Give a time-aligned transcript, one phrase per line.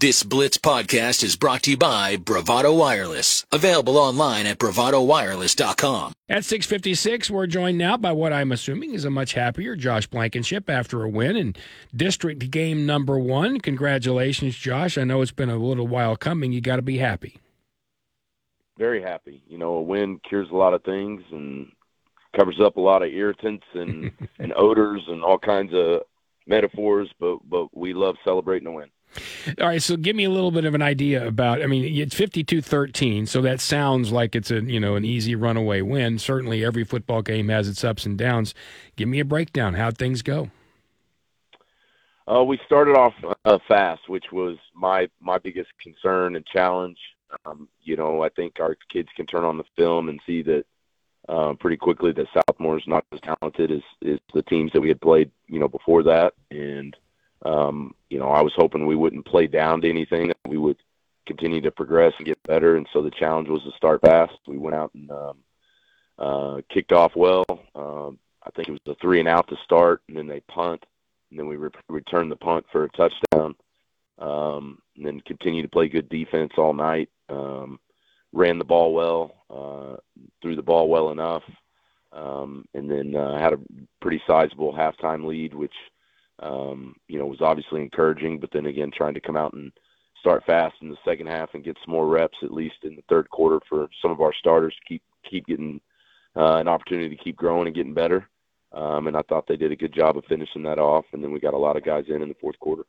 [0.00, 3.44] This Blitz podcast is brought to you by Bravado Wireless.
[3.50, 6.12] Available online at bravadowireless.com.
[6.28, 10.70] At 656, we're joined now by what I'm assuming is a much happier Josh Blankenship
[10.70, 11.56] after a win in
[11.96, 13.58] district game number one.
[13.58, 14.96] Congratulations, Josh.
[14.96, 16.52] I know it's been a little while coming.
[16.52, 17.40] You got to be happy.
[18.78, 19.42] Very happy.
[19.48, 21.72] You know, a win cures a lot of things and
[22.38, 26.02] covers up a lot of irritants and, and odors and all kinds of
[26.46, 28.90] metaphors, but, but we love celebrating a win.
[29.60, 31.62] All right, so give me a little bit of an idea about.
[31.62, 35.80] I mean, it's 52-13, so that sounds like it's a you know an easy runaway
[35.80, 36.18] win.
[36.18, 38.54] Certainly, every football game has its ups and downs.
[38.96, 39.74] Give me a breakdown.
[39.74, 40.50] How'd things go?
[42.30, 46.98] Uh, we started off uh, fast, which was my my biggest concern and challenge.
[47.44, 50.64] Um, you know, I think our kids can turn on the film and see that
[51.28, 54.88] uh, pretty quickly that Southmoore is not as talented as, as the teams that we
[54.88, 56.96] had played, you know, before that, and
[57.42, 60.32] um, you know, I was hoping we wouldn't play down to anything.
[60.46, 60.78] We would
[61.26, 62.76] continue to progress and get better.
[62.76, 64.34] And so the challenge was to start fast.
[64.46, 65.38] We went out and um,
[66.18, 67.44] uh, kicked off well.
[67.74, 70.84] Um, I think it was a three and out to start, and then they punt,
[71.30, 73.54] and then we re- returned the punt for a touchdown.
[74.18, 77.08] Um, and then continued to play good defense all night.
[77.28, 77.78] Um,
[78.32, 79.96] ran the ball well, uh,
[80.42, 81.44] threw the ball well enough,
[82.12, 83.60] um, and then uh, had a
[84.00, 85.74] pretty sizable halftime lead, which–
[86.40, 88.38] um, you know, was obviously encouraging.
[88.40, 89.72] But then again, trying to come out and
[90.20, 93.04] start fast in the second half and get some more reps, at least in the
[93.08, 95.80] third quarter, for some of our starters to keep keep getting
[96.36, 98.28] uh, an opportunity to keep growing and getting better.
[98.72, 101.06] Um, and I thought they did a good job of finishing that off.
[101.12, 102.84] And then we got a lot of guys in in the fourth quarter.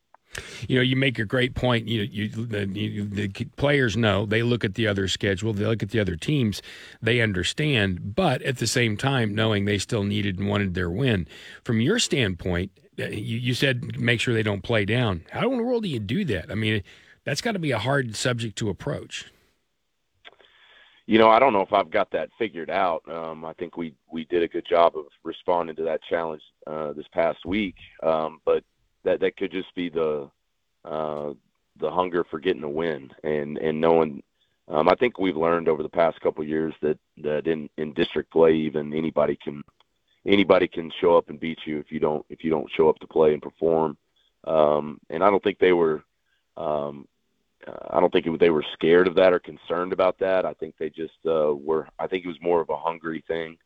[0.67, 1.87] You know, you make a great point.
[1.87, 5.81] You, you, the, you, the players know they look at the other schedule, they look
[5.81, 6.61] at the other teams,
[7.01, 8.15] they understand.
[8.15, 11.27] But at the same time, knowing they still needed and wanted their win.
[11.63, 15.25] From your standpoint, you, you said make sure they don't play down.
[15.31, 16.51] How in the world do you do that?
[16.51, 16.83] I mean,
[17.23, 19.31] that's got to be a hard subject to approach.
[21.05, 23.01] You know, I don't know if I've got that figured out.
[23.11, 26.93] Um, I think we we did a good job of responding to that challenge uh,
[26.93, 28.63] this past week, um, but
[29.03, 30.29] that that could just be the
[30.85, 31.33] uh,
[31.79, 34.21] the hunger for getting a win and and knowing.
[34.67, 38.31] Um, I think we've learned over the past couple years that that in in district
[38.31, 39.63] play, even anybody can
[40.25, 42.99] anybody can show up and beat you if you don't if you don't show up
[42.99, 43.97] to play and perform.
[44.45, 46.03] Um, and I don't think they were.
[46.57, 47.07] Um,
[47.91, 50.45] I don't think it, they were scared of that or concerned about that.
[50.45, 51.87] I think they just uh, were.
[51.99, 53.57] I think it was more of a hungry thing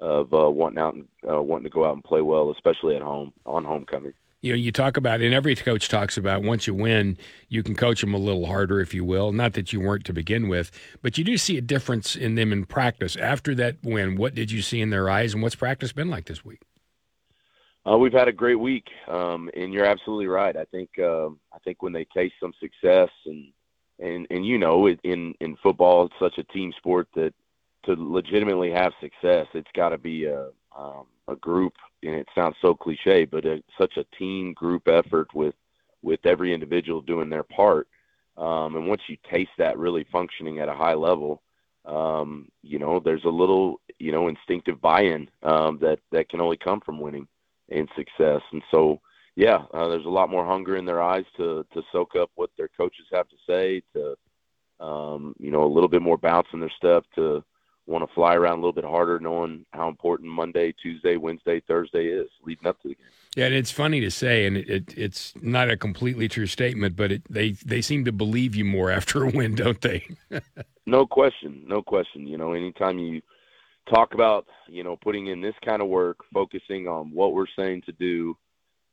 [0.00, 3.02] of uh, wanting out and uh, wanting to go out and play well, especially at
[3.02, 6.74] home on homecoming you know, you talk about, and every coach talks about once you
[6.74, 7.16] win,
[7.48, 9.30] you can coach them a little harder, if you will.
[9.30, 12.52] Not that you weren't to begin with, but you do see a difference in them
[12.52, 13.16] in practice.
[13.16, 16.26] After that win, what did you see in their eyes, and what's practice been like
[16.26, 16.60] this week?
[17.88, 20.56] Uh, we've had a great week, um, and you're absolutely right.
[20.56, 23.46] I think um, I think when they taste some success, and
[24.00, 27.32] and and you know, in in football, it's such a team sport that
[27.84, 32.56] to legitimately have success, it's got to be a um, a group, and it sounds
[32.60, 35.54] so cliche, but a, such a team group effort with
[36.02, 37.86] with every individual doing their part.
[38.36, 41.42] Um, and once you taste that really functioning at a high level,
[41.84, 46.56] um, you know, there's a little, you know, instinctive buy-in um, that that can only
[46.56, 47.28] come from winning
[47.68, 48.40] and success.
[48.52, 49.00] And so,
[49.36, 52.50] yeah, uh, there's a lot more hunger in their eyes to to soak up what
[52.56, 54.16] their coaches have to say, to
[54.84, 57.44] um, you know, a little bit more bounce in their step, to
[57.92, 62.06] want to fly around a little bit harder, knowing how important Monday, Tuesday, Wednesday, Thursday
[62.06, 63.04] is leading up to the game.
[63.36, 66.96] Yeah, and it's funny to say, and it, it, it's not a completely true statement,
[66.96, 70.06] but it, they they seem to believe you more after a win, don't they?
[70.86, 72.26] no question, no question.
[72.26, 73.22] You know, anytime you
[73.92, 77.82] talk about you know putting in this kind of work, focusing on what we're saying
[77.86, 78.36] to do,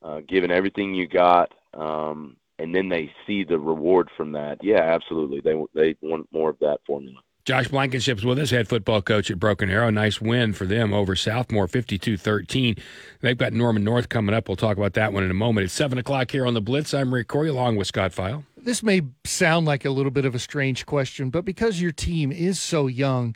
[0.04, 4.60] uh, giving everything you got, um, and then they see the reward from that.
[4.62, 5.42] Yeah, absolutely.
[5.42, 7.20] They they want more of that formula.
[7.50, 9.90] Josh Blankenship's with us, head football coach at Broken Arrow.
[9.90, 12.76] Nice win for them over Southmoore, 52 13.
[13.22, 14.48] They've got Norman North coming up.
[14.48, 15.66] We'll talk about that one in a moment.
[15.66, 16.94] It's 7 o'clock here on the Blitz.
[16.94, 18.44] I'm Rick Couri along with Scott File.
[18.56, 22.32] This may sound like a little bit of a strange question, but because your team
[22.32, 23.36] is so young,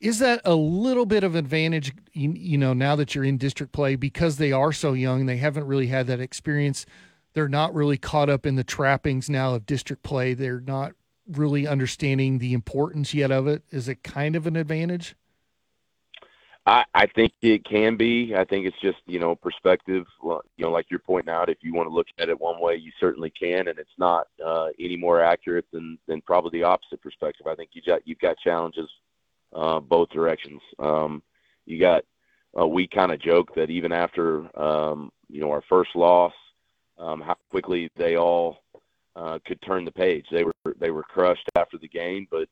[0.00, 3.94] is that a little bit of advantage, you know, now that you're in district play
[3.94, 6.86] because they are so young, they haven't really had that experience.
[7.34, 10.32] They're not really caught up in the trappings now of district play.
[10.32, 10.94] They're not
[11.36, 13.62] really understanding the importance yet of it?
[13.70, 15.14] Is it kind of an advantage?
[16.66, 18.34] I, I think it can be.
[18.36, 20.04] I think it's just you know perspective.
[20.22, 22.76] You know, like you're pointing out, if you want to look at it one way,
[22.76, 27.00] you certainly can, and it's not uh, any more accurate than than probably the opposite
[27.00, 27.46] perspective.
[27.46, 28.90] I think you got you've got challenges
[29.54, 30.60] uh, both directions.
[30.78, 31.22] Um,
[31.66, 32.04] you got
[32.58, 36.32] uh, we kind of joke that even after um, you know our first loss,
[36.98, 38.58] um, how quickly they all
[39.16, 40.26] uh, could turn the page.
[40.30, 42.48] They were they were crushed after the game, but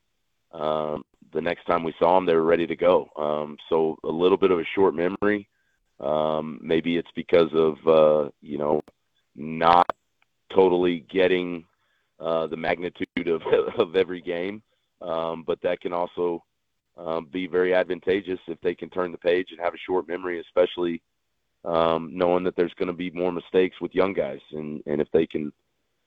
[0.58, 3.08] um, the next time we saw them, they were ready to go.
[3.16, 5.48] Um, so a little bit of a short memory.
[6.00, 8.80] Um, maybe it's because of uh, you know
[9.34, 9.86] not
[10.54, 11.64] totally getting
[12.20, 13.42] uh, the magnitude of
[13.78, 14.62] of every game,
[15.02, 16.44] um, but that can also
[16.96, 20.40] um, be very advantageous if they can turn the page and have a short memory,
[20.40, 21.00] especially
[21.64, 25.08] um, knowing that there's going to be more mistakes with young guys, and and if
[25.12, 25.52] they can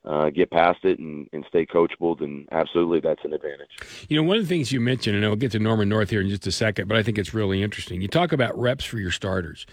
[0.04, 3.70] uh, get past it and, and stay coachable, then absolutely that's an advantage.
[4.10, 6.22] You know, one of the things you mentioned, and I'll get to Norman North here
[6.22, 8.02] in just a second, but I think it's really interesting.
[8.02, 9.66] You talk about reps for your starters.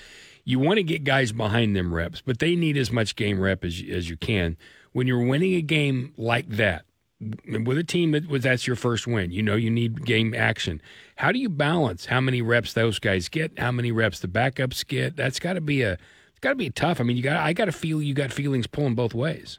[0.44, 3.64] You want to get guys behind them reps, but they need as much game rep
[3.64, 4.56] as, as you can.
[4.92, 6.84] When you're winning a game like that,
[7.20, 10.80] with a team that was that's your first win, you know you need game action.
[11.16, 14.86] How do you balance how many reps those guys get, how many reps the backups
[14.86, 15.16] get?
[15.16, 17.00] That's got to be a it's got to be tough.
[17.00, 19.58] I mean, you got I got to feel you got feelings pulling both ways.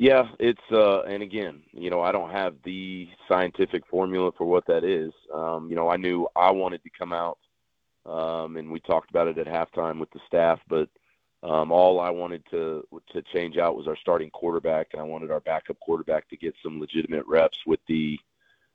[0.00, 4.66] Yeah, it's uh, and again, you know, I don't have the scientific formula for what
[4.66, 5.12] that is.
[5.30, 7.36] Um, you know, I knew I wanted to come out,
[8.06, 10.58] um, and we talked about it at halftime with the staff.
[10.70, 10.88] But
[11.42, 12.82] um, all I wanted to
[13.12, 16.54] to change out was our starting quarterback, and I wanted our backup quarterback to get
[16.62, 18.18] some legitimate reps with the,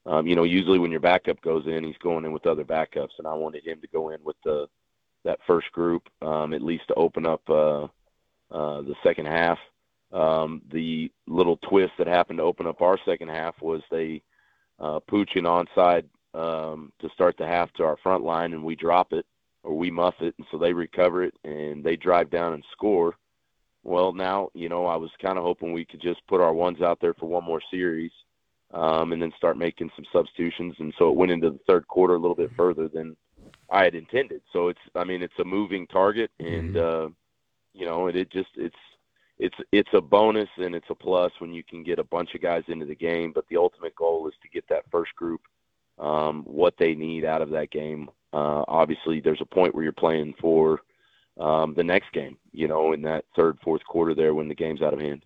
[0.05, 3.17] um, you know, usually when your backup goes in, he's going in with other backups,
[3.17, 4.67] and I wanted him to go in with the
[5.23, 7.85] that first group um, at least to open up uh,
[8.51, 9.57] uh, the second half.
[10.11, 14.21] Um, the little twist that happened to open up our second half was they
[14.79, 18.75] uh, pooch an onside um, to start the half to our front line, and we
[18.75, 19.25] drop it
[19.63, 23.15] or we muff it, and so they recover it and they drive down and score.
[23.83, 26.81] Well, now you know I was kind of hoping we could just put our ones
[26.81, 28.11] out there for one more series,
[28.73, 32.15] um, and then start making some substitutions, and so it went into the third quarter
[32.15, 33.15] a little bit further than
[33.69, 34.41] I had intended.
[34.53, 37.07] So it's I mean it's a moving target, and mm-hmm.
[37.07, 37.09] uh,
[37.73, 38.75] you know it, it just it's
[39.37, 42.41] it's it's a bonus and it's a plus when you can get a bunch of
[42.41, 43.31] guys into the game.
[43.33, 45.41] But the ultimate goal is to get that first group
[45.99, 48.09] um, what they need out of that game.
[48.33, 50.81] Uh, obviously, there's a point where you're playing for
[51.39, 52.37] um, the next game.
[52.51, 55.25] You know, in that third, fourth quarter there when the game's out of hand.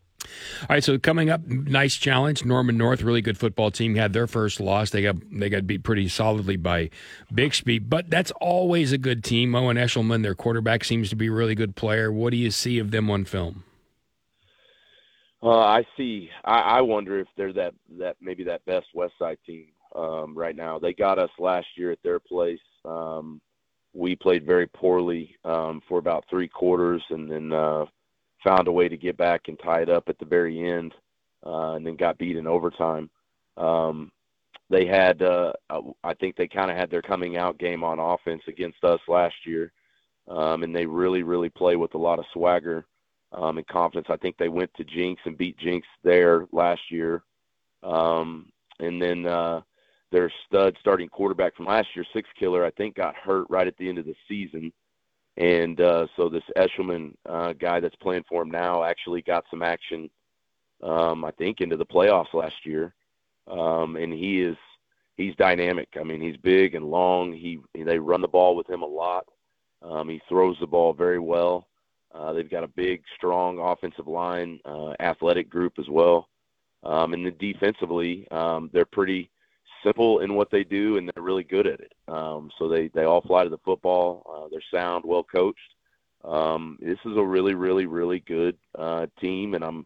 [0.61, 2.43] All right, so coming up, nice challenge.
[2.43, 4.89] Norman North, really good football team, had their first loss.
[4.89, 6.89] They got they got beat pretty solidly by
[7.33, 9.55] Bixby, but that's always a good team.
[9.55, 12.11] Owen Eshelman, their quarterback, seems to be a really good player.
[12.11, 13.63] What do you see of them on film?
[15.41, 16.29] Uh, I see.
[16.43, 20.55] I, I wonder if they're that that maybe that best West Side team um, right
[20.55, 20.79] now.
[20.79, 22.59] They got us last year at their place.
[22.83, 23.39] Um,
[23.93, 27.85] we played very poorly um, for about three quarters, and then uh,
[28.43, 30.93] found a way to get back and tie it up at the very end,
[31.45, 33.09] uh, and then got beat in overtime.
[33.57, 34.11] Um,
[34.69, 35.53] they had, uh,
[36.03, 39.35] I think they kind of had their coming out game on offense against us last
[39.45, 39.71] year,
[40.27, 42.85] um, and they really, really play with a lot of swagger
[43.31, 44.07] um, and confidence.
[44.09, 47.23] I think they went to Jenks and beat Jenks there last year.
[47.83, 49.61] Um, and then uh,
[50.11, 53.77] their stud starting quarterback from last year, Six Killer, I think got hurt right at
[53.77, 54.71] the end of the season.
[55.37, 59.63] And uh, so this Eshelman uh, guy that's playing for him now actually got some
[59.63, 60.09] action,
[60.83, 62.93] um, I think, into the playoffs last year.
[63.47, 64.57] Um, and he is
[65.15, 65.89] he's dynamic.
[65.99, 67.31] I mean, he's big and long.
[67.31, 69.25] He they run the ball with him a lot.
[69.81, 71.68] Um, he throws the ball very well.
[72.13, 76.27] Uh, they've got a big, strong offensive line, uh, athletic group as well.
[76.83, 79.29] Um, and then defensively, um, they're pretty
[79.83, 81.93] simple in what they do, and they're really good at it.
[82.07, 84.25] Um, so they they all fly to the football.
[84.29, 85.59] Uh, they're sound, well coached.
[86.23, 89.85] Um, this is a really, really, really good uh, team, and I'm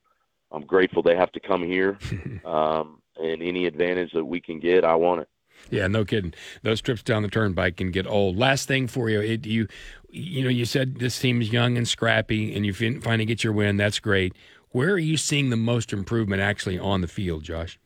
[0.52, 1.98] I'm grateful they have to come here.
[2.46, 5.30] Um, and any advantage that we can get, I want it.
[5.70, 6.34] Yeah, no kidding.
[6.62, 8.38] Those trips down the turnpike can get old.
[8.38, 9.68] Last thing for you, it, you
[10.10, 13.78] you know, you said this team's young and scrappy, and you finally get your win.
[13.78, 14.34] That's great.
[14.70, 17.80] Where are you seeing the most improvement actually on the field, Josh?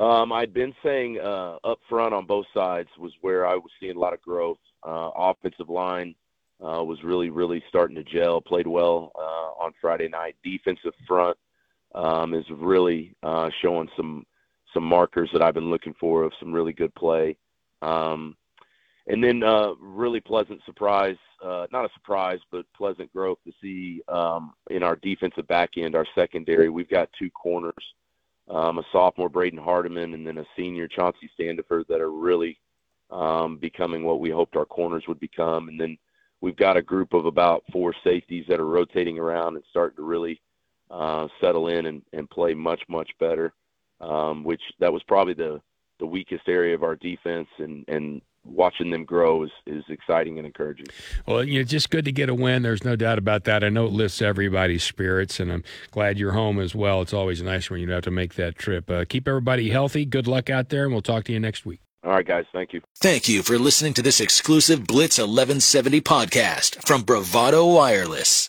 [0.00, 3.96] Um, I'd been saying uh, up front on both sides was where I was seeing
[3.96, 4.58] a lot of growth.
[4.82, 6.14] Uh, offensive line
[6.60, 8.40] uh, was really, really starting to gel.
[8.40, 10.36] Played well uh, on Friday night.
[10.42, 11.36] Defensive front
[11.94, 14.24] um, is really uh, showing some
[14.72, 17.36] some markers that I've been looking for of some really good play.
[17.82, 18.36] Um,
[19.06, 24.02] and then uh, really pleasant surprise, uh, not a surprise, but pleasant growth to see
[24.08, 26.68] um, in our defensive back end, our secondary.
[26.68, 27.72] We've got two corners,
[28.48, 32.58] um, a sophomore Braden Hardiman, and then a senior Chauncey Standiford that are really
[33.10, 35.68] um, becoming what we hoped our corners would become.
[35.68, 35.98] And then
[36.40, 40.02] we've got a group of about four safeties that are rotating around and starting to
[40.02, 40.40] really
[40.90, 43.52] uh, settle in and, and play much much better.
[44.00, 45.60] Um, which that was probably the
[45.98, 50.46] the weakest area of our defense, and and watching them grow is is exciting and
[50.46, 50.86] encouraging.
[51.26, 52.62] Well, you know, just good to get a win.
[52.62, 53.62] There's no doubt about that.
[53.62, 57.02] I know it lifts everybody's spirits, and I'm glad you're home as well.
[57.02, 58.90] It's always nice when you don't have to make that trip.
[58.90, 60.04] Uh, keep everybody healthy.
[60.04, 61.80] Good luck out there, and we'll talk to you next week.
[62.02, 62.46] All right, guys.
[62.52, 62.80] Thank you.
[62.96, 68.48] Thank you for listening to this exclusive Blitz 1170 podcast from Bravado Wireless.